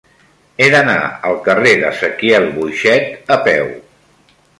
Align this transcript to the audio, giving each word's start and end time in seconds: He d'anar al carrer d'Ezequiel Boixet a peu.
He 0.63 0.69
d'anar 0.75 0.95
al 1.31 1.35
carrer 1.47 1.73
d'Ezequiel 1.81 2.47
Boixet 2.55 3.31
a 3.37 3.39
peu. 3.49 3.69